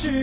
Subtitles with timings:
[0.00, 0.22] 去，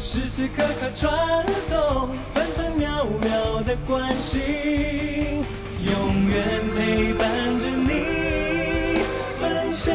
[0.00, 5.44] 时时刻刻传送，分分秒秒的关心，
[5.84, 7.28] 永远陪伴
[7.60, 9.02] 着你，
[9.38, 9.94] 分享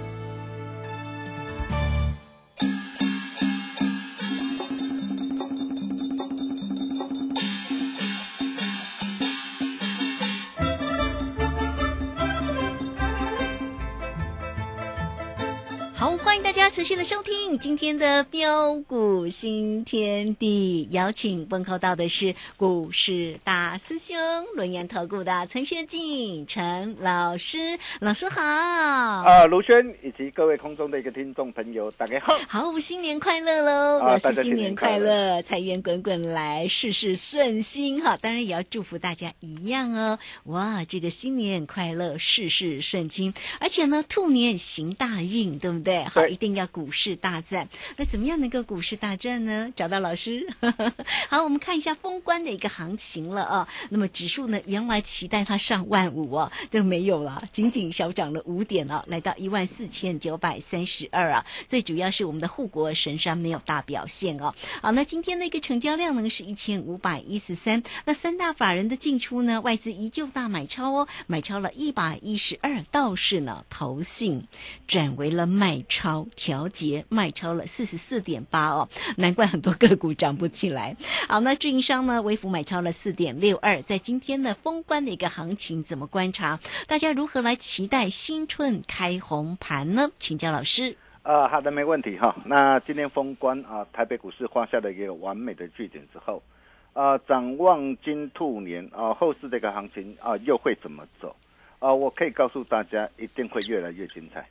[16.71, 24.15] 持续的收听今天的标股新天地，邀请问候到的是股市大师兄
[24.55, 28.41] 轮研投顾的陈学进陈老师，老师好。
[28.41, 32.39] 啊，卢轩以及各位空中的一个听众朋友，大家好。
[32.47, 33.99] 好，新年快乐喽！
[33.99, 38.15] 啊表示大家新新年快乐乐，财源滚滚来，事事顺心哈。
[38.15, 40.17] 当然也要祝福大家一样哦。
[40.45, 46.05] 哇，这个新年快乐，事事顺心，而且呢，兔年行大运，对不对？
[46.05, 47.67] 好，一定要股市大战。
[47.97, 49.71] 那怎么样能够股市大战呢？
[49.75, 50.47] 找到老师。
[51.29, 53.67] 好，我们看一下封关的一个行情了啊。
[53.89, 61.45] 那么指数呢，原来期待它上万五哦，都没有了，仅仅小涨了五点了，来到一万四千九百三十二啊。
[61.67, 64.53] 最主要是我们的护国神山没有大表现哦。
[64.81, 74.47] 好，那今天的一个成交量呢是一千五百一十三，那三大法人的进出呢，外资依旧大买超哦，买超了一百一十二，倒是呢投信
[74.87, 80.97] 转为了卖超，调节卖超了四十四点八哦，难怪很多个股涨不起来。
[81.29, 86.59] 好，那运营商呢，微幅买超了四点六二，在今天的封关的一个行情怎么观察？
[86.89, 90.09] 大家如何来期待新春开红盘呢？
[90.17, 90.97] 请教老师。
[91.23, 92.35] 啊，好的，没问题哈。
[92.45, 96.43] 那今天封关啊，台北股市画下了一个完美的句点之后，
[96.91, 101.33] 啊，展望金兔年啊，后市这个行情啊，又会怎么走？
[101.79, 104.45] 啊，我可以告诉大家，一定会越来越精彩，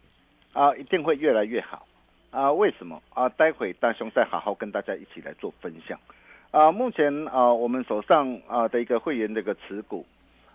[0.55, 1.87] 啊，一定会越来越好。
[2.31, 3.03] 啊，为什么？
[3.13, 5.99] 啊，待会大雄再好好跟大家一起来做分享。
[6.53, 10.07] 啊，目前啊，我们手上啊的一个会员的一个持股，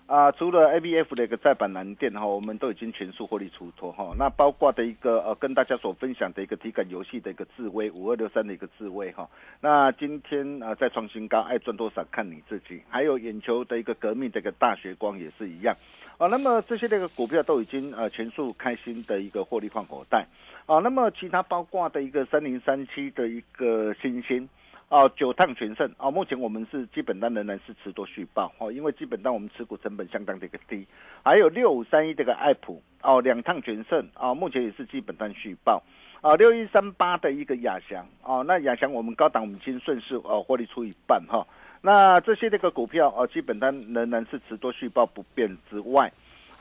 [0.07, 4.13] 啊，除了 ABF 的一个再版蓝电哈，我们都已经全数获利出脱哈。
[4.17, 9.29] 那包括的一个呃，跟大家所分享的一个体感游戏的一个智威五二六三的一个智威哈。
[9.59, 12.81] 那今天啊再创新高，爱赚多少看你自己。
[12.89, 15.75] 还有眼球的一个革命的一个大学光也是一样。
[16.17, 20.25] 啊，那么这些这个股票都已经呃全数开新的一个获利换口袋。
[20.65, 24.47] 啊，那么其他包括的一个三零三七的一个新兴。
[24.87, 30.85] 哦，九趟全胜哦，目前我们是基本单仍然是持多续报哦，因为基本单我们持股成本相当的一个低，
[31.23, 35.81] 还有六五三一这个爱普哦，两趟全胜啊、目前也是基本单续报
[36.21, 41.45] 啊，六一三八的一个亚翔哦，那亚翔我们高档我们已经顺势哦获利出一半哈、
[41.81, 46.13] 那这些这个股票哦，基本单仍然是持多续报不变之外。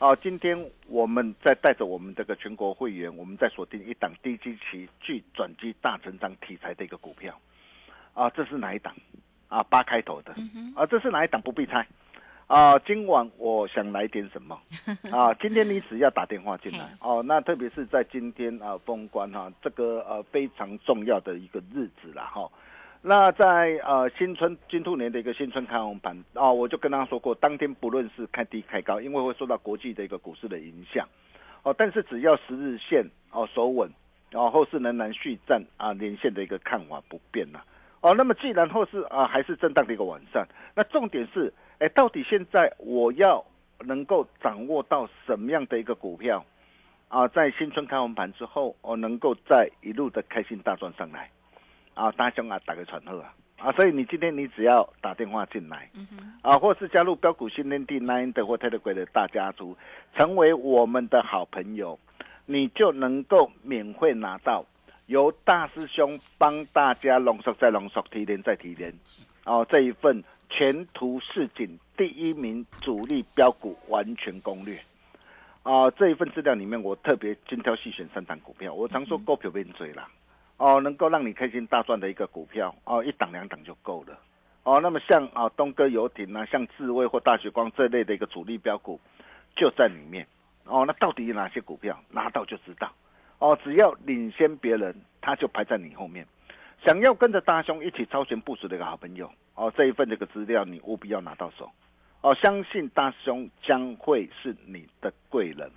[0.05, 7.35] 哦，今天我们在带着我们这个全国会员，我们在锁定一档低基期具转机大成长题材的一个股票。
[8.13, 8.95] 啊，这是哪一档？
[9.49, 10.35] 啊，八开头的。
[10.77, 11.41] 啊，这是哪一档？
[11.41, 11.87] 不必猜。
[12.47, 14.61] 啊，今晚我想来点什么？
[15.11, 17.23] 啊， 今天你只要打电话进来哦。
[17.27, 22.47] 那特别是在今天啊封关哈、这个呃非常重要的一个日子了哈、
[23.07, 31.07] 那在呃新春金兔年的一个新春开红盘啊、我就跟大家说过，当天不论是开低开高，因为会受到国际的一个股市的影响
[31.65, 31.75] 哦。
[31.77, 33.91] 但是只要十日线哦守稳，
[34.33, 37.63] 哦后市仍然续战啊连线的一个看法不变了。
[38.01, 40.43] 哦，那么既然后市啊还是震荡的一个晚上，
[40.75, 43.45] 那重点是，哎，到底现在我要
[43.81, 46.43] 能够掌握到什么样的一个股票
[47.09, 51.31] 啊，在新春开红盘之后，哦，能够再一路的开心大赚上来，
[51.95, 59.77] 啊，大兄啊，打个传呼啊，啊，所以你今天你只要打电话进来，嗯，啊，或是加入标股训练地 Nine 的或 Telegram 的大家族，
[60.17, 61.99] 成为我们的好朋友，
[62.47, 64.65] 你就能够免费拿到
[65.07, 68.93] 由大师兄帮大家浓缩再浓缩、提炼再提炼，
[69.45, 74.81] 哦，这一份全图市井第一名主力标股完全攻略。
[75.63, 78.75] 啊，这一份资料里面，我特别精挑细选三档股票。
[78.75, 80.07] 我常说股票变嘴啦，
[80.57, 84.19] 哦，能够让你开心大赚的一个股票，哦，一档两档就够了。
[84.63, 88.99] 哦，那么像啊东哥游艇啊，像智威或大雪光这类的一个主力标股，
[89.57, 90.27] 就在里面。
[90.65, 91.99] 哦，那到底有哪些股票？
[92.11, 92.91] 拿到就知道。
[93.39, 96.27] 哦，只要领先别人，他就排在你后面。
[96.85, 101.71] 想要跟着大兄一起超前部署的一个好朋友，哦，这一份这个资料你务必要拿到手。
[102.23, 105.71] 哦，相信大兄将会是你的贵人，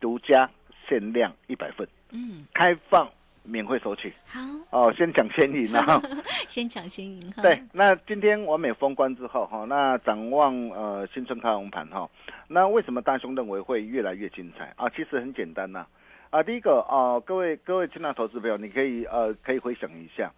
[0.00, 0.50] 独家
[0.88, 3.08] 限量一百份，嗯，开放
[3.46, 4.12] 免费索取。
[4.26, 4.40] 好，
[4.70, 6.00] 哦，先抢先赢啊！
[6.48, 7.42] 先抢先赢哈。
[7.42, 12.08] 对，那今天完美封关之后哈，那展望呃新春开红盘哈，
[12.48, 14.88] 那为什么大兄认为会越来越精彩啊？
[14.90, 15.86] 其实很简单呐，
[16.30, 20.32] 啊，第一个啊，各位各位亲爱投资朋友，你可以呃可以回想一下，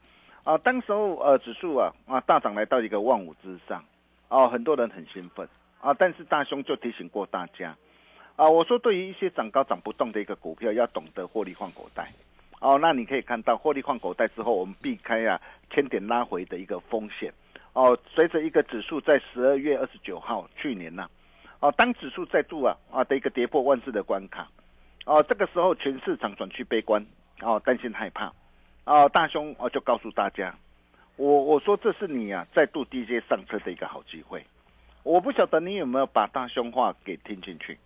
[0.45, 3.85] 啊，当时候呃指数啊啊大涨来到一个万五之上。
[4.31, 5.49] 哦，很多人很兴奋
[5.81, 7.75] 啊，但是大兄就提醒过大家
[8.37, 12.13] 啊，我说对于一些涨高涨不动的一个股票，要懂得获利换口袋。
[12.61, 15.41] 哦，那你可以看到获利换口袋之后，我们避开啊
[15.71, 17.33] 千点拉回的一个风险。
[17.73, 21.09] 哦，随着一个指数在十二月二十九号去年呢，
[21.61, 24.49] 哦，当指数再度啊啊的一个跌破万字的关卡，
[25.05, 27.07] 哦，这个时候全市场转趋悲观，
[27.41, 28.33] 哦，担心害怕，
[28.85, 30.53] 哦，大兄哦就告诉大家。
[31.17, 34.45] 我我说这是你啊，再度 DJ 上车的一个好机会。
[35.05, 37.79] 我不晓得你有没有把大兄话给听进去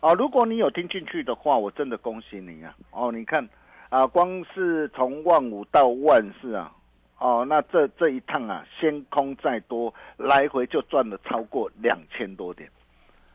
[0.00, 0.12] 啊？
[0.14, 2.74] 如果你有听进去的话，我真的恭喜你啊！
[2.90, 3.48] 哦，你看
[3.90, 6.72] 啊，光是从万五到万四啊，
[7.18, 12.70] 哦，那这这一趟啊，先空再多，来回就赚了超过两千多点。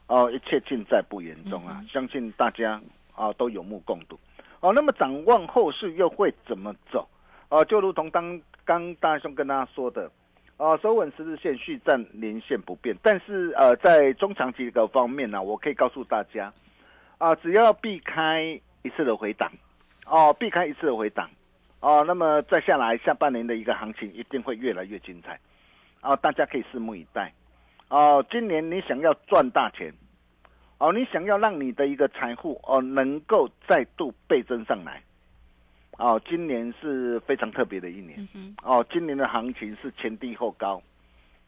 [0.07, 1.83] 哦，一切尽在不言中啊！
[1.89, 2.79] 相信大家
[3.15, 4.17] 啊都有目共睹。
[4.59, 7.07] 哦，那么展望后市又会怎么走？
[7.49, 10.09] 哦，就如同当刚大兄跟大家说的，
[10.57, 12.95] 啊，收稳十日线，续站连线不变。
[13.01, 16.53] 但是呃，在中长期的方面呢，我可以告诉大家，
[17.17, 18.43] 啊，只要避开
[18.83, 19.51] 一次的回档，
[20.05, 21.29] 哦，避开一次的回档，
[21.79, 25.39] 哦，那么再下来下半年的一个行情一定会越来越精彩，
[26.01, 27.33] 啊，大家可以拭目以待。
[27.89, 29.93] 哦，今年你想要赚大钱，
[30.77, 35.01] 哦，你想要让你的一个财富哦能够再度倍增上来。
[35.97, 38.27] 哦，今年是非常特别的一年。
[38.61, 40.81] 哦，今年的行情是前低后高。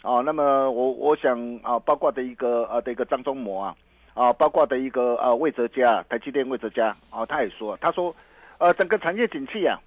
[0.03, 3.75] 哦，那么我我想啊，包括的一个呃的一个张忠谋啊，
[4.13, 8.15] 啊，包括的一个呃魏哲家，台积电魏哲家，哦，他也说，他说，
[8.59, 9.79] 呃，整个产业景气啊，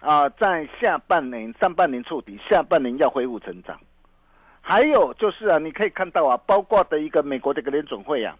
[0.00, 3.78] 啊，在下半年上半年触底，下半年要恢复成长。
[4.60, 8.36] 还有就是啊，你可以看到啊，包括的一个美国的一个联总会啊，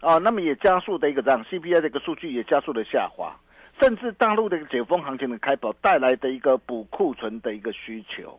[0.00, 3.34] 啊，那么也加速的一个这样 CPI 的一个数据也加速的下滑。
[3.80, 8.38] 甚至大陆的一个解封行情的开跑带来的一个补库存的一个需求，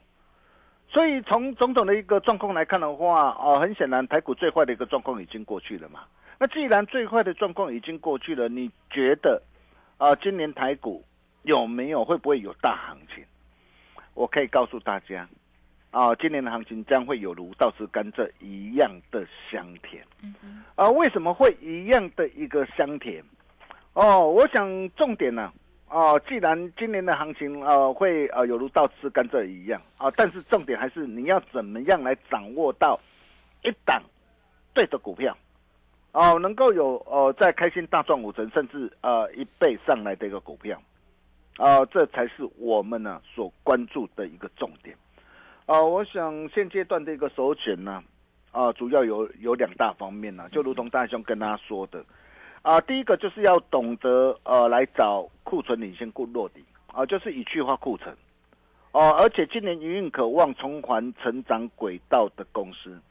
[0.87, 6.01] 所以从种种的一个状况来看的话，哦，很显然台股最坏的一个状况已经过去了嘛。
[6.39, 9.41] 那既然最坏的状况已经过去了，你觉得
[9.97, 11.03] 啊，今年台股
[11.43, 13.23] 有没有会不会有大行情？
[14.13, 15.27] 我可以告诉大家，
[15.91, 20.05] 啊，今年的行情将会有如倒吃甘蔗一样的香甜。
[20.75, 23.23] 啊，为什么会一样的一个香甜？
[23.93, 25.51] 哦，我想重点呢，
[25.87, 32.99] 哦，既然今年的行情呃会呃有如倒吃甘蔗一样啊，但是重点还是你要怎么样来掌握到
[33.63, 34.01] 一档
[34.73, 35.37] 对的股票，
[36.13, 40.79] 哦，能够有呃在开心大赚五成甚至呃一倍上来的一个股票，
[41.57, 44.95] 啊，这才是我们呢所关注的一个重点。
[45.65, 48.03] 啊，我想现阶段的一个首选呢，
[48.51, 52.05] 啊，主要有有两大方面呢，就如同大兄跟大家说的。
[52.61, 58.15] 啊，第一个就是要懂得呃来找库存领先库落底啊，就是以去化库存
[58.91, 63.01] 哦，而且今年营运渴望重返成长轨道的公司，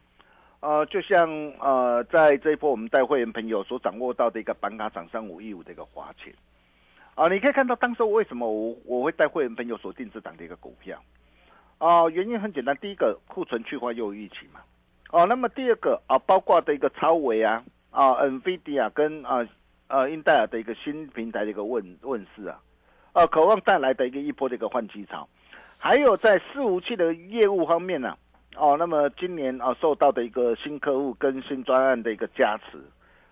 [0.62, 1.28] 呃，就像
[1.58, 6.32] 呃在这一波我们带会员朋友所掌握到的一个板卡涨三五一五的一个华钱
[7.14, 11.02] 啊，你可以看到当时为什么我我会带会员朋友锁定这档的一个股票。
[11.78, 14.60] 啊，原因很简单，第一个库存去化又预期嘛，
[15.10, 17.62] 哦，那么第二个啊，包括的一个超维啊。
[17.90, 19.46] 啊，NVIDIA 跟啊
[19.88, 22.58] 呃英戴尔的一个新平台的一个问问世啊，
[23.12, 25.28] 呃，渴望带来的一个一波的一个换机潮，
[25.76, 28.16] 还有在伺服器的业务方面呢，
[28.56, 32.78] 哦，那么今年啊受到的一个新客户跟新专案的一个加持，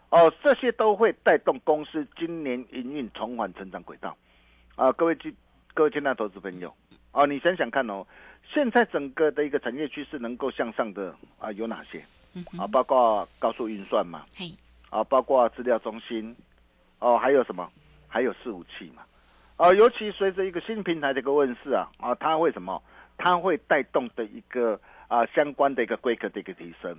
[0.09, 4.17] 哦，这些都会带动公司今年营运重返成长轨道，
[4.77, 5.35] 啊，各位亲
[5.75, 6.75] 各位亲爱的投资朋友，
[7.12, 8.07] 哦，你想想看哦，
[8.53, 12.05] 现在整个的一个产业趋势能够向上的啊有哪些？
[12.35, 14.47] 嗯啊，包括高速运算嘛，嘿，
[14.89, 16.35] 啊，包括资料中心，
[16.99, 17.69] 哦，还有什么？
[18.09, 19.03] 还有伺服器嘛，
[19.57, 22.83] 啊，尤其随着一个新平台的一个问世啊，啊，它会什么？
[23.19, 26.97] 它会带动的一个啊相关的一个规格的一个提升，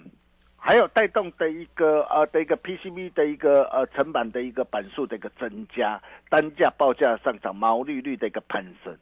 [0.57, 5.97] 还有带动的一个呃的一个 PCB 的一个呃成本的一个板数的一个增加，
[6.29, 8.93] 单价报价上涨，毛利率的一个攀升。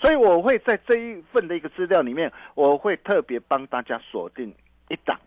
[0.00, 4.52] 所以我会在这一份的一个资料里面，我会特别帮大家锁定
[4.88, 5.20] 一档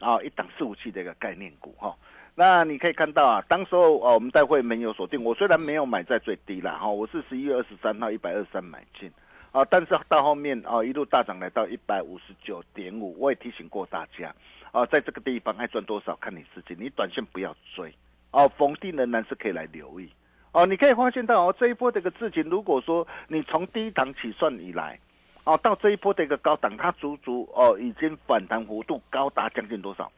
[0.00, 1.94] 啊一档伺服器的一个概念股哈。
[2.34, 9.12] 那你可以看到啊，当时候啊我们待会没有锁定，我虽然没有买在最低啦哈，我是十一月二十三号一百二十三买进。
[9.52, 14.34] 啊，但是到后面啊，一路大涨来到一百五十九点五，我也提醒过大家，
[14.72, 17.92] 啊，在这个地方爱赚多少看你自己，你短线不要追，
[18.30, 20.10] 哦、逢低仍然是可以来留意，
[20.52, 25.00] 哦、你可以发现到哦，这一波这个事情，如果说你从低档起算以来，
[25.44, 30.12] 哦，到这一波的一个高档，它足足哦已经反弹幅度高达将近多少？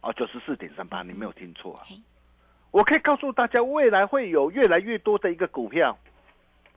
[0.00, 1.82] 哦，九十四点三八，你没有听错啊！
[2.70, 5.98] 我可以告诉大家，未来会有越来越多的一个股票，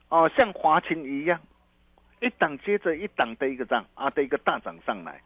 [0.10, 1.39] 哦，像华勤一样。
[2.22, 5.20] 一档接着一档的一个涨啊的一个大涨上来，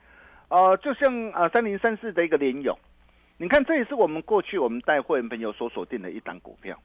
[0.47, 2.75] 呃，就像啊三零三四的一个联勇，
[3.37, 6.79] 你看这也是我们过去我们带会员朋友所锁定的一档股票，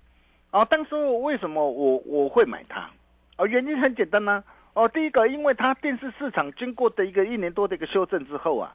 [0.51, 2.91] 啊，当时为什么我我会买它？
[3.37, 4.43] 啊，原因很简单呐、
[4.75, 8.75] 哦，第一个，因为它电视市场经过的一个一年多的一个修正之后啊，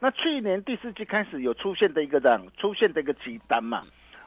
[0.00, 3.80] 那去年第四季开始有出现的一个这样出现的一个急单嘛。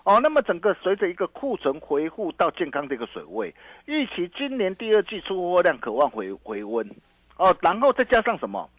[0.08, 3.54] 哦，那么整个随着一个库存回复到健康的一个水位，
[3.88, 6.90] 预期今年第二季出货量渴望回回温，
[7.36, 8.70] 哦，然后再加上什么？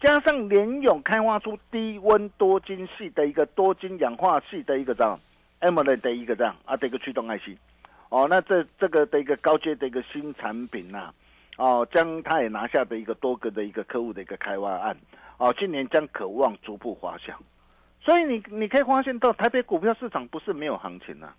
[0.00, 5.20] 加上联勇开发出低温多晶系的一个多晶氧化系的一个这样
[5.60, 7.58] AMOLED 的一个这样啊的一个驱动 IC，
[8.08, 11.12] 哦，那这这个的一个高阶的一个新产品呐、
[11.58, 14.96] 哦，将它也拿下的一个多个的一个客户的一个开发案，
[15.36, 17.38] 哦，今年将渴望逐步滑向。
[18.02, 21.34] 所以你你可以发现到台北股票市场不是没有行情啊，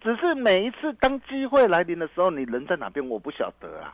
[0.00, 3.92] 只是每一次当机会来临的时候，你人在哪边我不晓得啊，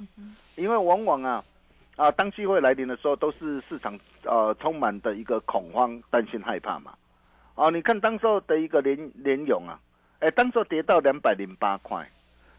[0.56, 1.44] 因为往往啊
[1.96, 6.92] 啊当机会来临的时候，都是市场呃充满的一个恐慌、担心、害怕嘛。
[7.54, 9.78] 哦，你看当时候的一个联联勇啊，
[10.20, 12.08] 哎，当时候跌到两百零八块，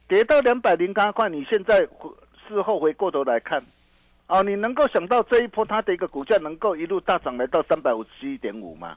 [0.07, 2.11] 跌到两百零八块，你现在回
[2.47, 3.63] 事后回过头来看。
[4.27, 8.95] 哦，你能够想到这一波它的一个股价能够一路大涨来到三百五十七点五吗？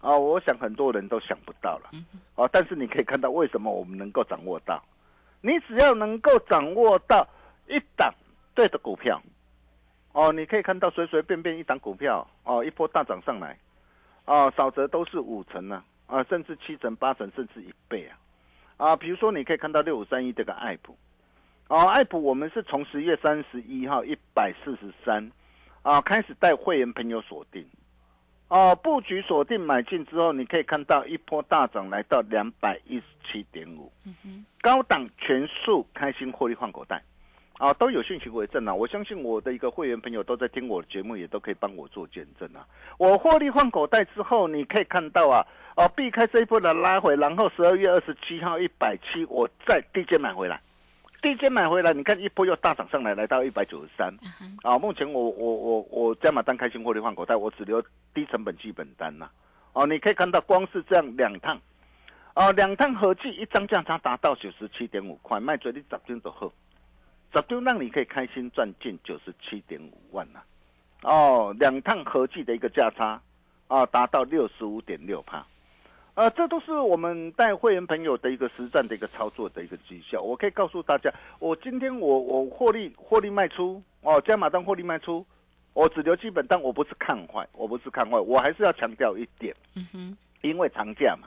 [0.00, 1.90] 啊、我想很多人都想不到了。
[2.34, 4.82] 哦，但是你可以看到为什么我们能够掌握到，
[5.42, 7.28] 你只要能够掌握到
[7.68, 8.10] 一档
[8.54, 9.20] 对的股票，
[10.12, 13.58] 哦，你可以看到随随便便一档股票，哦，一波大涨上来，
[14.24, 18.16] 哦，少则都是五成呢、啊，甚至七成、八成，甚至一倍啊，
[18.78, 20.96] 啊，比如说你可以看到六五三一这个爱普，
[21.68, 25.30] 哦，爱普我们是从十月三十一号一百四十三，
[25.82, 27.66] 啊，开始带会员朋友锁定。
[28.50, 33.90] 哦，布局锁定买进之后，你可以看到一波大涨来到两百一十七点五，
[34.60, 37.00] 高档全数开心获利换口袋，
[37.58, 38.74] 啊，都有讯息为证啊！
[38.74, 42.66] 我相信我的一个会员朋友都在听我的节目，也都可以帮我做见证啊！
[42.98, 50.60] 我获利换口袋之后，你可以看到啊，哦，避开这一波的拉回，然后十二月二十七号一百七，我再低阶买回来，
[51.22, 54.14] 低阶买回来，你看一波又大涨上来，来到一百九十三。
[54.62, 57.82] 啊，目前我我我我加码单开心获利换口袋，我只留
[58.14, 59.28] 低成本基本单呐、
[59.74, 61.60] 哦，你可以看到，光是这样两趟，
[62.34, 66.50] 哦，两趟合计一张价差达到九十七点五块，卖嘴你十张就好，
[67.34, 70.40] 十张让你可以开心赚进九十七点五万呐、
[71.02, 73.20] 哦，两趟合计的一个价差，
[73.68, 75.46] 啊，达到六十五点六帕。
[76.20, 80.20] 呃，这都是我们带会员朋友的一个实战的一个操作的一个绩效。
[80.20, 85.24] 我可以告诉大家，我今天我我获利获利卖出哦，加码单获利卖出，
[85.72, 91.26] 我只留基本单，我不是看坏，我不是看坏，我还是要强调一点，嗯哼，因为长假嘛。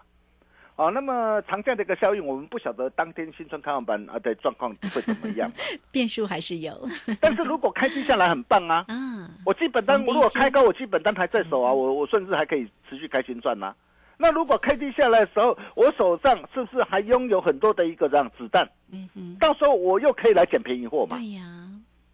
[0.76, 5.56] 哦，那么长假的一个效应，我们不晓得当天新春开放班啊的状况会怎么样嘛。
[5.92, 6.72] 变数还是有
[7.20, 13.74] 但是如果开低下来很棒啊， 嗯，我基本单逢低如果接开高，我基本单还在手啊，我我甚至还可以持续开心赚呐、
[14.18, 18.70] 那如果开低下来的时候，我手上是不是还拥有很多的一个这样子弹？
[18.92, 21.18] 嗯哼，到时候我又可以来捡便宜货嘛。
[21.18, 21.44] 对呀，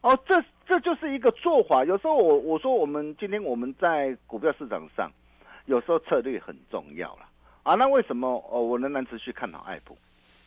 [0.02, 1.84] 哦，这这就是一个做法。
[1.84, 5.12] 有时候我我说我们今天我们在股票市场上，
[5.66, 7.28] 有时候策略很重要了
[7.64, 7.76] 啊。
[7.76, 9.98] 那为什么哦我仍然持续看好爱普？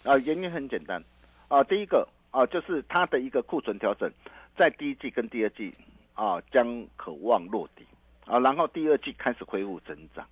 [0.04, 1.02] 啊，原因很简单
[1.48, 4.10] 啊，第一个啊就是它的一个库存调整，
[4.56, 5.72] 在第一季跟第二季
[6.14, 7.84] 啊将渴望落底
[8.26, 10.26] 啊，然后第二季开始恢复增长。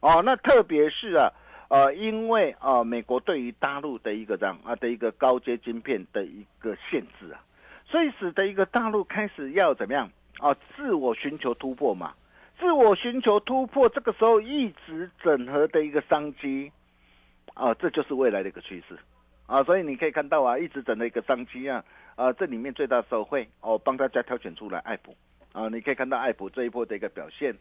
[0.00, 1.32] 哦，那特别是啊，
[1.68, 7.42] 呃，因为啊，美国对于大陆的一个这样啊的一个高阶晶片的一个限制啊，
[7.84, 10.54] 所以使得一个大陆开始要怎么样啊？
[10.76, 12.14] 自我寻求突破嘛，
[12.60, 16.70] 自我寻求突破，这个时候一直整合的一个商机
[17.54, 18.96] 啊，这就是未来的一个趋势
[19.46, 19.62] 啊。
[19.64, 25.16] 所以你可以看到啊，一直整的一个商机啊，啊，这里面最大的受惠哦，帮大家挑选出来爱普
[25.58, 27.52] 啊，你可以看到爱普这一波的一个表现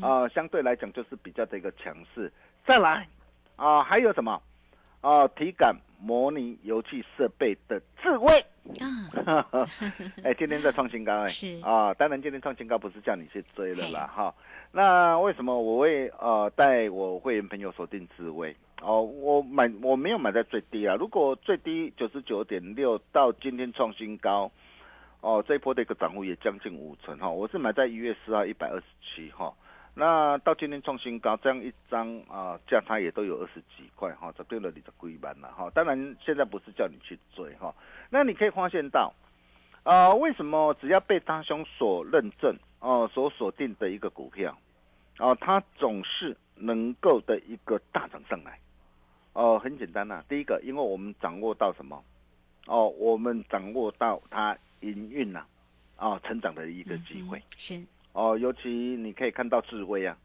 [0.00, 2.32] 啊，相对来讲就是比较的一个强势。
[2.66, 3.06] 再来
[3.56, 4.40] 啊，还有什么
[5.02, 5.28] 啊？
[5.28, 8.42] 体感模拟游戏设备的智慧。
[9.26, 9.68] 啊，
[10.24, 14.34] 哎，今天在创新高哎，是啊，当然今天创新高不是叫你去追了啦哈。
[14.72, 18.56] 那为什么我会呃带我会员朋友锁定智慧？
[18.80, 24.50] 哦，我买我没有买在最低啊，如果最低九十九点六到今天创新高，
[25.24, 27.30] 哦，这一波的一个涨幅也将近五成哈。
[27.30, 29.50] 我是买在一月四号一百二十七哈。
[29.94, 35.70] 那到今天创新高，这样一张啊价差也都有二十几块哈，这对了你的龟板了哈。
[35.70, 37.74] 当然现在不是叫你去追哈，
[38.10, 39.14] 那你可以发现到，
[39.82, 44.54] 啊，为什么只要被大兄所认证哦，所锁定的一个股票，
[45.18, 48.58] 哦，它总是能够的一个大涨上来，
[49.32, 52.04] 哦，很简单呐，第一个，因为我们掌握到什么，
[52.66, 54.54] 哦，我们掌握到它
[54.84, 55.44] 营运呐，
[55.96, 57.42] 啊，成长的一个机会。
[57.56, 57.80] 是
[58.12, 60.16] 哦，尤其你可以看到智威啊，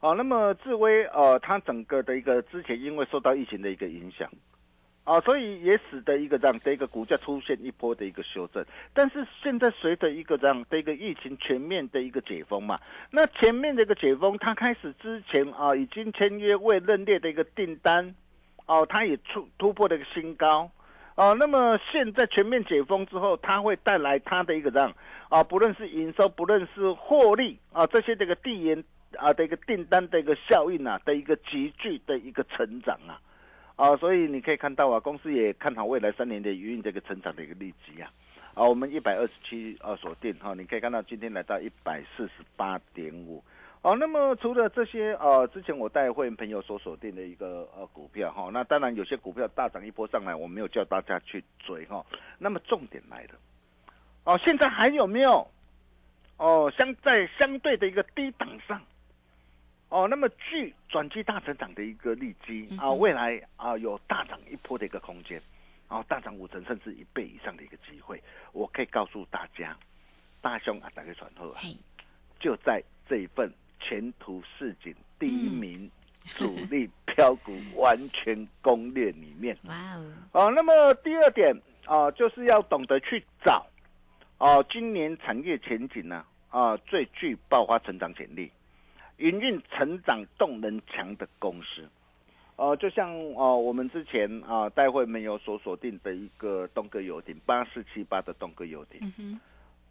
[0.00, 4.30] 哦，那么智威呃，它整个的一个之前因为受到疫情的一个影响，
[5.04, 8.62] 啊，所以也使得一个这样的一个股价出现一波的一个修正。
[8.92, 12.78] 但是现在随着一个这样的一个疫情全面的一个解封嘛，
[13.10, 18.14] 那前面的一个解封，它开始之前啊，已经签约未认列的一个订单，
[18.66, 20.70] 哦，它也突突破了一个新高。
[21.18, 24.94] 啊，那么现在全面解封之后，它会带来它的一个这样
[25.28, 28.84] 啊，不论是营收，不论是获利啊，这些这个递延
[29.16, 33.18] 啊的一个订单的一个效应啊的一个急剧的一个成长啊，
[33.74, 38.08] 啊，所以你可以看到啊，公司也看好未来三年的营运这个成长的一个利基啊，
[38.54, 43.42] 啊，我们一百二十七啊锁定哈，你可以看到今天来到一百四十八点五。
[43.80, 52.04] 哦，那么除了这些呃，之前我带会员朋友所锁定的一个呃股票哈，那当然有些股票大涨一波上来，我没有叫大家去追哈。
[52.38, 53.38] 那么重点来了，
[54.24, 55.48] 哦，现在还有没有
[56.38, 58.82] 哦相在相对的一个低档上？
[59.90, 65.40] 哦，那么具转机大成长的一个利基啊，未来啊有大涨一波的一个空间，
[65.88, 68.20] 然后大涨五成甚至一倍以上的一个机会，
[68.52, 69.76] 我可以告诉大家，
[70.42, 71.60] 大兄啊，打开传后啊，
[72.40, 73.48] 就在这一份。
[73.80, 75.90] 前途似锦第一名
[76.36, 80.12] 主力标股完全攻略里面， 哇哦！
[80.32, 81.54] 哦，那么第二点
[81.86, 83.66] 啊，就是要懂得去找
[84.38, 88.50] 哦，今年产业前景呢啊，最具爆发成长潜力、
[89.16, 91.88] 营运成长动能强的公司，
[92.56, 99.40] 呃，就像哦，我们之前啊，待会没有所锁定的一个东哥游艇八四七八的东哥游艇，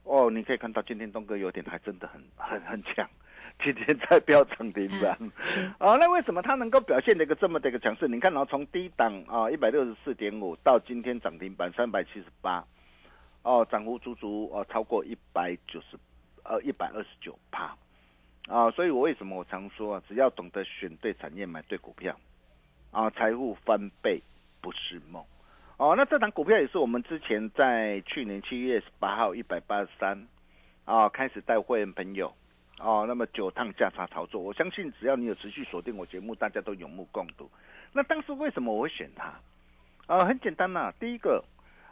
[0.04, 3.10] 哦，你可以看到今天东哥游艇还真的很很很强。
[3.64, 5.18] 今天在飙涨停板，
[5.80, 8.08] 啊，那为什么它能够表现的一个这么的一个强势？
[8.08, 12.64] 你看，然后从低档啊一百六十四点五到今天涨停板三百七十八，
[13.42, 15.98] 哦，涨幅足足哦超过一百九十，
[16.44, 17.76] 呃一百二十九趴，
[18.48, 22.16] 啊，所以我为什么我常说啊，只要懂得选对产业，买对股票，
[22.92, 24.22] 啊，财富翻倍
[24.62, 25.24] 不是梦，
[25.78, 30.28] 哦，那这档股票也是我们之前在去年七月十八号一百八十三，
[30.86, 32.32] 啊，开始带会员朋友。
[32.80, 37.50] 哦，那么九趟价差操作，我相信只要你有持续锁定我节目，大家都有目共睹。
[37.92, 39.34] 那当时为什么我会选它？
[40.06, 41.44] 啊，很简单呐，第一个，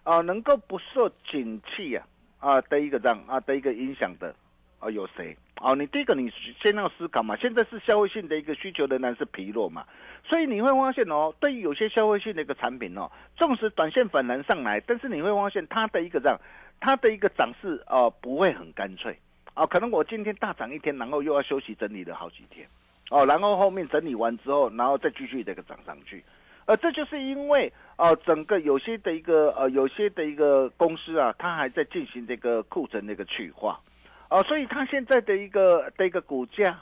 [0.04, 2.06] 啊，能够不受景气呀
[2.40, 4.36] 啊的一个这样啊的一个影响的，
[4.80, 5.36] 啊有谁？
[5.60, 9.86] 哦，你第一个你先要思考嘛，现在是消费性的一个需求仍然是疲弱嘛，
[10.24, 16.38] 所以你会发现哦，对于有些消费性的一个产品哦，纵使短线反弹上来，但是你会发现它的一个这样，
[16.80, 19.18] 它的一个涨势啊不会很干脆。
[19.56, 22.68] 啊，可能我今天大涨一天，然后又要休息整理了好几天，
[23.10, 26.22] 哦，然后后面整理完之后，然后再继续这个涨上去，
[26.66, 33.80] 呃，这就是因为啊，整个有些的一个呃，有些的一个公司啊，它还在进行这个库存的一个去化，
[34.28, 36.78] 啊，所以它现在的一个的一个股价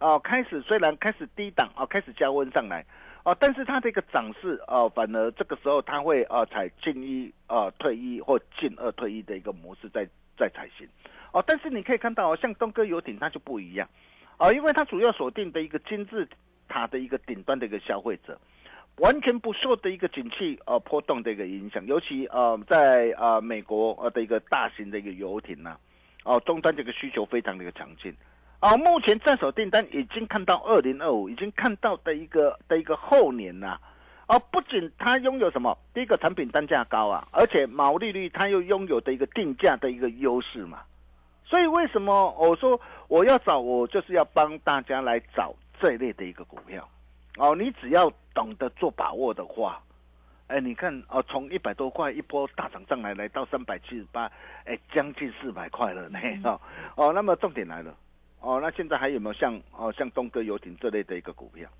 [0.00, 2.84] 啊，开始虽然开始低档啊，开始加温上来，
[3.22, 10.86] 啊，但是它的一个涨势啊，反而这个时候它会啊，采进一啊退一或进二退一的一个模式在在才行。
[11.32, 13.88] 哦，但是你可以看到哦，像东哥游艇它就不一样，
[14.38, 16.26] 哦，因为它主要锁定的一个金字
[16.66, 18.38] 塔的一个顶端的一个消费者，
[18.96, 25.76] 完全不受的一个景气呃波动的一个影响，尤其呃在呃美国呃的一个大型的一个游艇呐，
[26.24, 28.14] 哦终端这个需求非常的一个强劲，
[28.60, 33.78] 哦目前在手订单已经看到二零二五，已经看到的一个的一个后年呐，
[34.28, 40.82] 哦，不仅它拥有什么，第一个产品单价高啊，而且毛利率它又拥有的一个定价的一个优势嘛。
[41.44, 46.88] 所以为什么我说我要找我就是要帮大家来找这一类的一个股票，
[47.36, 49.80] 哦，你只要懂得做把握的话，
[50.48, 54.28] 哎，你看哦，从一百多块一波大涨上来，来到三百七十八，
[54.64, 56.60] 哎，将近四百块了呢，哦，
[56.96, 57.94] 哦，那么重点来了，
[58.40, 61.70] 哦，那现在还有没有像哦像东哥游艇这类的一个股票？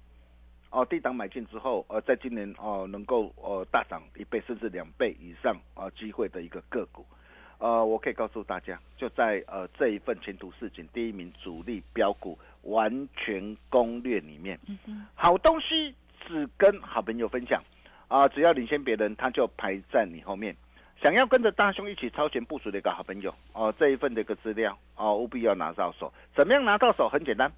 [0.71, 7.05] 哦，低档买进之后，呃，在今年哦能够呃大涨一倍甚至两倍以上啊机会的一个个股。
[7.59, 14.61] 呃，我可以告诉大家，就在呃这一份前途似锦第一名主力标股完全攻略里面，
[15.15, 15.95] 好东西
[16.27, 17.63] 只跟好朋友分享
[18.09, 20.55] 啊，只要领先别人，他就排在你后面。
[21.03, 26.13] 想要跟着大兄一起超前部署的一个好朋友哦，这一份的一个资料哦，务必要拿到手。
[26.35, 27.09] 怎么样拿到手？
[27.09, 27.51] 很简单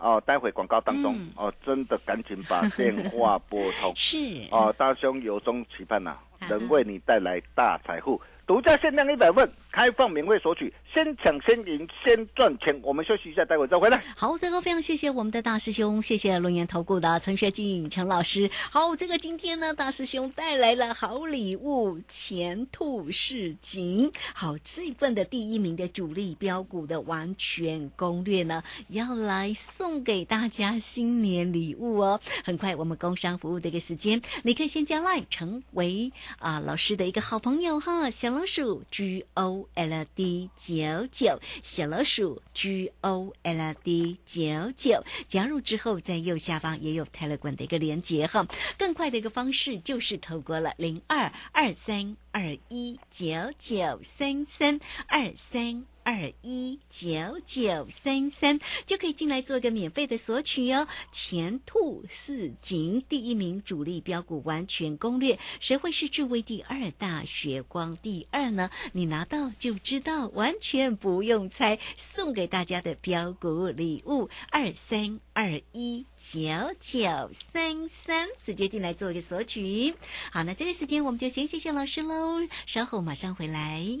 [0.00, 3.92] 哦，待会广告当中哦，真的赶紧把 电话拨通。
[3.94, 4.16] 是
[4.50, 6.16] 哦，大兄由衷期盼呐，
[6.48, 8.20] 能为你带来大财富。
[8.46, 12.78] 独家限量一百份，开放免费索取，先抢先赢，先赚钱。
[12.82, 14.02] 我们休息一下，待会再回来。
[14.16, 18.50] 好，最后非常谢谢我们的大师兄，谢谢龙岩投顾的陈学静陈老师。
[18.70, 24.10] 好，这个今天呢，大师兄带来了好礼物，前途似锦。
[24.34, 32.20] 好，这份的第一名的主力标股的完全攻略呢，要来送给大家新年礼物哦。
[32.44, 48.46] 很快，我们工商服务的一个时间，你可以先加来成为啊老师的一个好朋友哈，小老鼠 G O L D 九九，小老鼠 G O L D 九九，加入之后在右下方也有 Telegram 的一个连接哈。
[48.78, 55.89] 更快的一个方式就是透过了零二二三二一九九三三二三。
[56.02, 60.86] 二一九九三三就可以进来做一个免费的索取哦。
[61.12, 68.70] 前兔似锦第一名主力标股完全攻略，谁会是智慧第二大血光第二呢？
[68.92, 71.78] 你拿到就知道，完全不用猜。
[71.96, 76.40] 送给大家的标股礼物二三二一九
[76.80, 79.94] 九三三，直接进来做一个索取。
[80.32, 84.00] 好，那这个时间我们就先谢谢老师喽，稍后马上回来。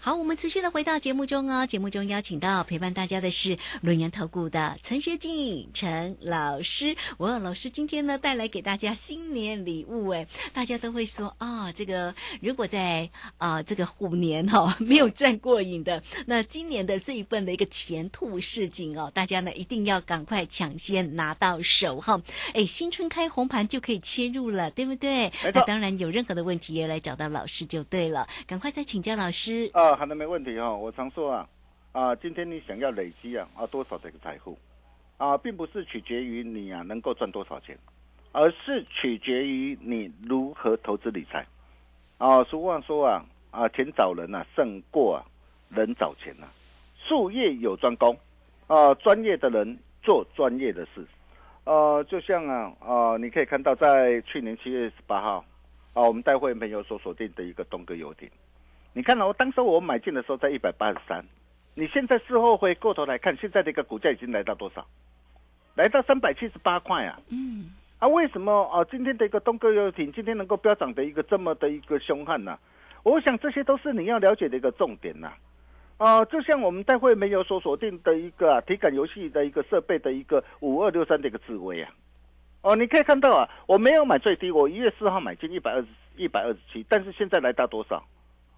[0.00, 1.66] 好，我们持续的回到节目中哦。
[1.66, 6.96] 节目中邀请到陪伴大家的是轮研投顾的陈学静陈老师。
[7.18, 22.20] 哇，老师今天呢带来给大家新年礼物哎，大家都会说啊，这个如果在啊这个虎年哈 没有赚过瘾的，那今年的这一份的一个前兔似锦哦，大家呢一定要赶快抢先拿到手哈。
[22.54, 25.32] 哎，新春开红盘就可以切入了，对不对？
[25.52, 29.63] 那当然有任何的问题也来找到老师就对了，赶快再请教老师。
[29.72, 30.72] 啊，好的，没问题哈。
[30.72, 31.48] 我常说啊，
[31.92, 34.58] 啊，今天你想要累积啊啊多少这个财富
[35.16, 37.78] 啊，并不是取决于你啊能够赚多少钱，
[38.32, 41.46] 而是取决于你如何投资理财。
[42.18, 45.24] 啊，俗话说啊啊，钱找人啊胜过啊
[45.70, 46.46] 人找钱呐。
[47.06, 48.16] 术业有专攻
[48.66, 51.06] 啊，专业的人做专业的事。
[51.64, 55.44] 呃，就像啊啊，你可以看到在去年七月十八号
[55.92, 58.28] 啊，我们带会员朋友所锁定的一个东哥游艇。
[58.96, 61.24] 你看哦，当时我买进的时候在一百八十三，
[61.74, 64.86] 你现在事后回过头来看，现在的一个股价已经来到多少？
[65.74, 67.18] 来到三百七十八块啊！
[67.28, 68.84] 嗯，啊，为什么啊？
[68.88, 72.56] 今天的一个东哥游艇今天能够飙涨的一个这么的一个凶悍呢？
[73.02, 75.32] 我想这些都是你要了解的一个重点呐。
[75.96, 81.90] 啊，就像我们待会没有所锁定的一个体感游戏的一个设备的一个五二六三的一个智慧啊。
[82.62, 88.00] 哦，你可以看到啊，我没有买最低，我一月四号买进一百二十一百二十七，但是现在来到多少？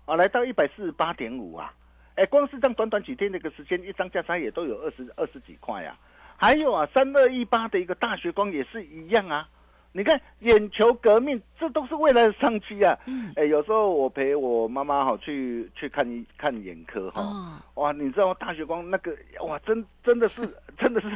[0.07, 1.75] 啊，来到一百四十八点五啊，
[2.15, 5.97] 哎，光是这样短短几天的一个时间，一张价差也都有二十二十几块呀。
[6.37, 9.49] 还有啊，三二一八的一个大学光也是一样啊。
[9.97, 12.95] 你看，眼球革命，这都是未来的商机啊！
[13.35, 20.43] 哎，有时候我陪我妈妈哈去去看一看眼科哈，哇，你知道大血光那个哇，真真的是
[20.77, 21.09] 真的是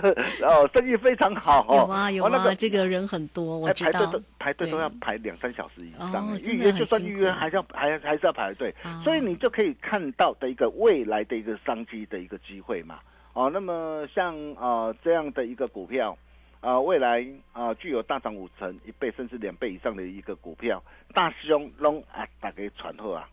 [0.43, 1.77] 哦，生意非常好哦。
[1.77, 3.93] 有啊有啊，这个人很多，我知道。
[3.93, 13.01] 排队都排队都要排两三小时以上，预约就算预约还是要还还是要排队，所以你就可以看到的一个未来的一个商机的一个机会嘛。
[13.35, 16.17] 哦，那么像啊这样的一个股票。
[16.61, 20.83] 啊，未来啊，具有大涨五成、一倍甚至两倍以上的一个股票，
[21.15, 23.29] 大师兄拢啊，打给传后啊，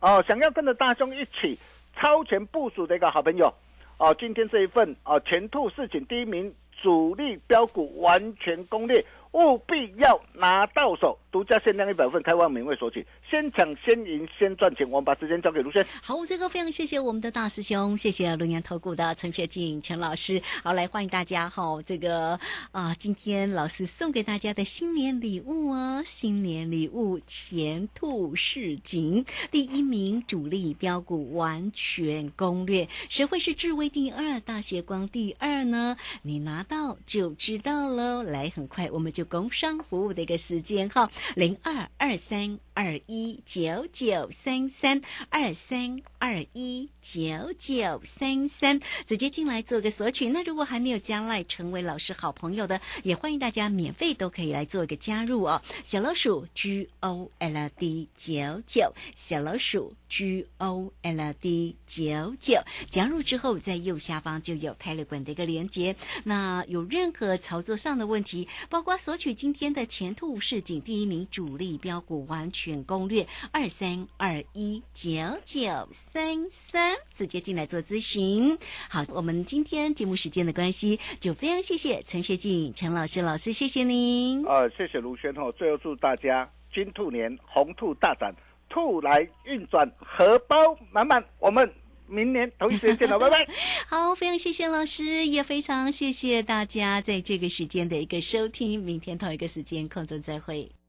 [0.00, 1.58] 哦，想要跟着大兄一起
[1.96, 3.52] 超前部署的一个好朋友，
[3.98, 9.04] 哦，今天这一份啊，前兔市井第一名主力标股完全攻略。
[9.32, 14.88] 务必要拿到手，独家限量一百份，开放免费索取，先抢先赢先赚钱。
[14.88, 15.84] 我们把时间交给卢轩。
[16.02, 20.40] 好，这个非常谢谢我们的大师兄，谢谢龙年投顾的陈学进陈老师。
[20.62, 22.38] 好，来欢迎大家哈，这个
[22.72, 35.96] 啊，今天老师送给大家的新年礼物哦，新年礼物前兔似锦，第一名主力标股完全攻略，谁会是智威第二，大学光第二呢？
[36.22, 38.22] 你拿到就知道喽。
[38.22, 39.12] 来，很快我们。
[39.18, 45.00] 就工商服务的一个时间哈，零二二三二一九九三三
[45.30, 50.28] 二三二一九九三三，直接进来做个索取。
[50.28, 55.62] 那如果还没有加来成为老师好朋友的，也欢迎大家免费都可以来做一个加入哦。
[55.82, 65.96] 小老鼠 G O L D 九九，小老鼠 G O L D 九九，加入之后在右下方就有泰勒管的一个连接。
[66.24, 68.98] 那有任何操作上的问题，包括。
[68.98, 75.10] 索取今天的前途市景第一名主力标股完全攻略二三二一九
[75.44, 78.56] 九三三，直接进来做咨询。
[78.90, 84.46] 好，我们今天节目时间的关系，就非常谢谢陈学静陈老师老师，谢谢您。
[84.46, 85.50] 啊，谢谢卢轩哦。
[85.58, 88.34] 最后祝大家金兔年红兔大展，
[88.68, 90.56] 兔来运转，荷包
[90.92, 91.24] 满满。
[91.40, 91.68] 我们。
[92.10, 93.46] 明年同一时间见了， 拜拜。
[93.86, 98.82] 好，非常谢谢老师，也非常谢谢大家在这个时间的一个收听。
[98.82, 100.77] 明天同一个时间空中再会。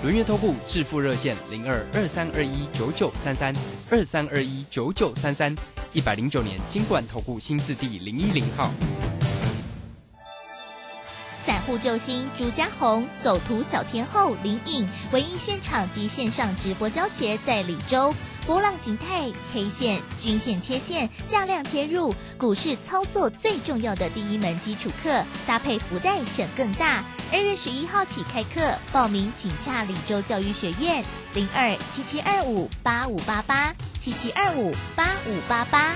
[0.00, 3.52] 轮月投顾致富热线零二二三二一九九三三
[3.90, 5.52] 二三二一九九三三
[5.92, 8.70] 一百零九年金管投顾新字第零一零号。
[11.36, 18.14] 散户救星朱家红，走图小天后林颖，唯一现场及线上直播教学在李州。
[18.48, 27.04] 波浪形态、K 线、均线切线、价量切入，股市操作最重要的第一门基础课，搭配福袋省更大。
[27.30, 35.92] 二月十一号起开课，报名请洽李州教育学院零二七七二五八五八八七七二五八五八八。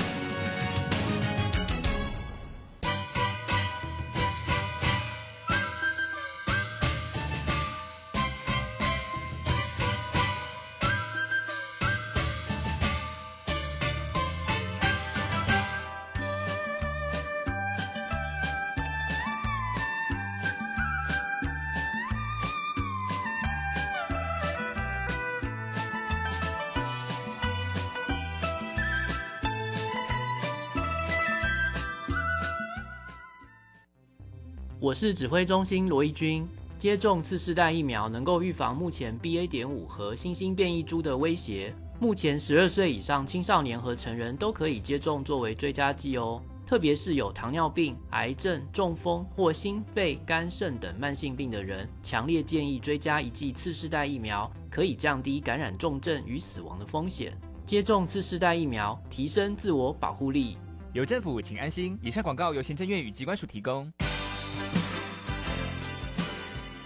[34.92, 36.46] 我是指挥中心罗义军。
[36.78, 39.48] 接种次世代疫苗能够预防目前 BA.
[39.48, 41.74] 点五和新兴变异株的威胁。
[41.98, 46.42] 目前十二岁以上青少年和成人都可以接种作为追加剂哦。
[46.66, 57.32] 特别是有糖尿病、癌症、中风或心肺、肝肾等慢性病的人，强烈建议追加一剂次世代疫苗，可以降低感染重症与死亡的风险。
[57.64, 60.58] 接种次世代疫苗，提升自我保护力。
[60.92, 61.98] 有政府，请安心。
[62.02, 63.90] 以上广告由行政院与机关署提供。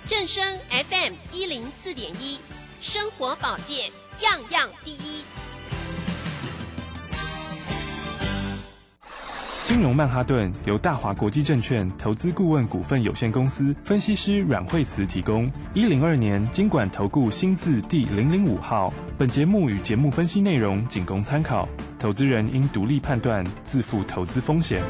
[0.09, 0.41] 正声
[0.71, 2.39] FM 一零四点一，
[2.81, 3.91] 生活保健
[4.21, 5.25] 样样第一。
[9.65, 15.51] 金融曼哈顿由大华国际证券投资顾问股份有限公司分析师阮惠慈提供。
[15.75, 18.95] 一零二年经管投顾新字第零零五号。
[19.19, 24.85] 本节目与节目分析内容仅供参考，投资人应独立判断，自负投资风险。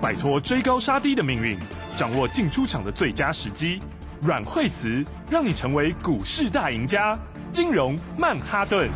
[0.00, 1.58] 摆脱追高杀低的命运，
[1.98, 3.80] 掌握进出场的最佳时机。
[4.22, 7.12] 阮惠慈让你成为股市大赢家。
[7.50, 8.88] 金融曼哈顿。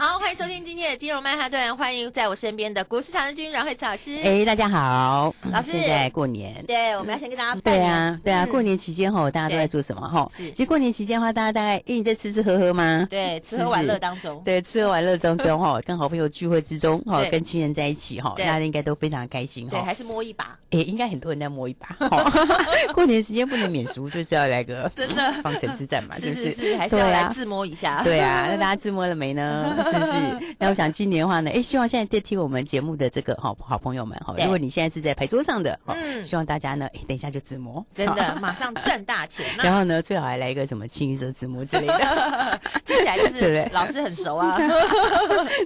[0.00, 4.16] 好，欢迎收听今天的金融曼哈顿，欢迎在我身边的股市常军阮慧慈老师。
[4.24, 10.26] 哎，大家好，老师现在过年，对，我们要先跟大家拜对年啊，对啊，嗯过年期间哈，大家都在做什么哈？
[10.34, 13.06] 是其实过年期间的话，大家大概哎你在吃吃喝喝吗？
[13.10, 19.84] 对，吃喝玩乐当中，对，吃喝玩乐当中哈， 跟好朋友聚会之中哈，跟亲人在一起哈，大家应该都非常开心对，哈。
[19.84, 21.88] 还是摸一把，哎，应该很多人在摸一把。
[22.08, 22.32] 哈
[22.94, 28.02] 过年时间不能免俗，就是要来个 真的方城之战嘛，是不是是，还是要来自摸一下。
[28.02, 29.76] 对啊，那大家自摸了没呢？
[29.90, 30.54] 是不是？
[30.58, 36.24] 那我想今年的话呢，哎，希望现在在听我们节目的这个好好朋友们哈，如果你现在是在牌桌上的，嗯。
[36.24, 39.46] 希望大家呢，哎，等一下就自摸， 真的马上赚大钱。
[39.58, 43.64] 然后呢，最好还来一个什么清一色自摸之类的，听起来就对不对？
[43.64, 44.56] 是老师很熟啊。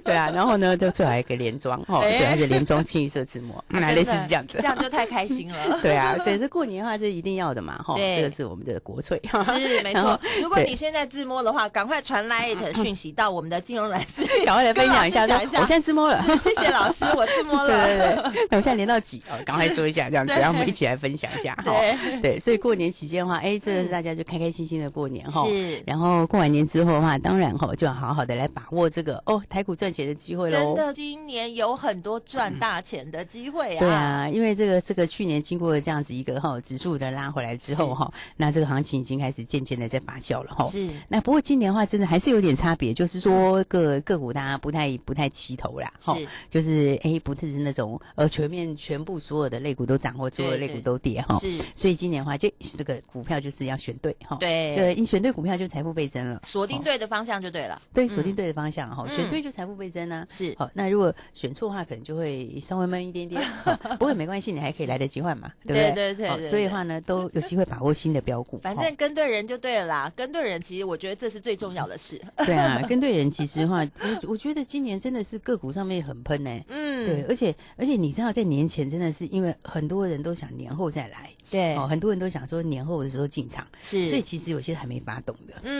[0.03, 2.17] 对啊，然后呢，就最好一个连装，哈，哎。
[2.17, 5.79] 对，而且连装清一色自摸，那类似是这样子，这样就太开心了。
[5.81, 17.67] 对啊，所以这过年的话，这一定要的嘛，哈，这个是我们的国粹，是没错，如果你现在自摸的话，赶快传 Light 讯息到我们的金融来师，赶快来分享一下，我现在自摸了，谢谢老师， 我自摸了。
[17.67, 19.37] 对对对，那我现在连到几哦？
[19.45, 21.63] 赶快说一下这样子，对然后我们一起来分享一下哈。
[21.65, 25.45] 对对，所以过年期间的话，哎，这个大家就开开心心的过年哈。
[25.45, 30.85] 是然后过完年之后的话，当然哈，就要好好的来把握这个哦台股赚钱的机会喽真。
[30.85, 33.79] 的，今年有很多赚大钱的机会啊！
[33.79, 40.65] 对啊，因为这个这个去年经过了这样子一个哈指数的拉回来之后哈，那这个行情已经开始渐渐的在发酵了哈。
[40.69, 46.15] 是那不过今年的话，真的还是有点差别，就是说个个股大家不太不太齐头啦，哈，
[46.49, 51.37] 就是哎不是那种呃全面全部所有的类股都涨或所有的类股都跌哈。
[51.39, 54.37] 是所以今年的话，就这个股票就是要选对哈。
[54.39, 56.41] 对就你选对股票就财富倍增了。
[56.45, 57.81] 锁定对的方向就对了。
[57.93, 60.25] 对，锁定对的方向哈，嗯选对就财富倍增呢。
[60.29, 63.41] 是好，那如果选错的话，可能就会稍微闷一点点。
[63.99, 66.41] 不过没关系，你还可以来得及换嘛， 对不对对？
[66.41, 68.59] 所以的话呢，都 有机会把握新的标股。
[68.59, 72.21] 反正跟对人就对了啦，跟对人其实我觉得这是最重要的事。
[72.37, 73.67] 对啊，跟对人其实的
[73.99, 77.05] 话，我我觉得今年真的是个股上面很喷呢、嗯。
[77.05, 81.75] 对，而且而且你知道，在年前真的是因为很多人都想年后再来，对。
[81.75, 84.07] 哦，很多人都想说年后的时候进场，是。
[84.07, 85.75] 所以其实有些还没发动的，嗯。